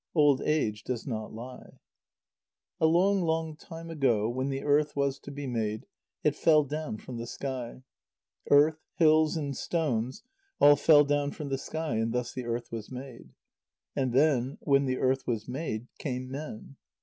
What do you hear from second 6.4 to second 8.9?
down from the sky. Earth,